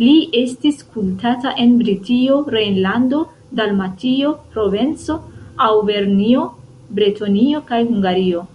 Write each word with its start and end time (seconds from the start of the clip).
Li 0.00 0.10
estis 0.40 0.76
kultata 0.96 1.54
en 1.64 1.72
Britio, 1.80 2.36
Rejnlando, 2.56 3.24
Dalmatio, 3.62 4.32
Provenco, 4.54 5.18
Aŭvernjo, 5.72 6.50
Bretonio 7.00 7.68
kaj 7.74 7.86
Hungario. 7.92 8.48